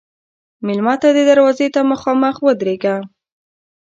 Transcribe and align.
مېلمه 0.65 0.95
ته 1.01 1.07
دروازې 1.29 1.67
ته 1.75 1.81
مخامخ 1.91 2.35
ودریږه. 2.45 2.95